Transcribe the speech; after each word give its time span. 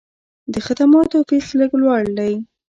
د 0.53 0.55
خدماتو 0.65 1.17
فیس 1.29 1.47
لږ 1.59 1.71
لوړ 1.81 2.03
دی. 2.17 2.33